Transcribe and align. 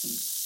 Thanks. 0.00 0.37